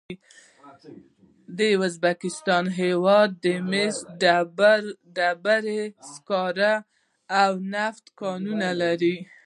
د 1.57 1.59
ازبکستان 1.85 2.65
هېواد 2.79 3.29
د 3.45 3.45
مسو، 3.69 4.05
ډبرو 5.17 5.77
سکرو 6.11 6.73
او 7.41 7.51
نفتو 7.73 8.11
کانونه 8.19 8.69
لري. 8.81 9.15